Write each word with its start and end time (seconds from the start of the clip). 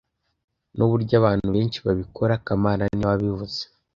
Nuburyo 0.75 1.13
abantu 1.21 1.47
benshi 1.55 1.77
babikora 1.85 2.33
kamana 2.45 2.83
niwe 2.95 3.07
wabivuze 3.11 3.61